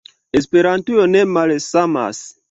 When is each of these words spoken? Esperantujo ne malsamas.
Esperantujo 0.37 1.03
ne 1.11 1.21
malsamas. 1.33 2.23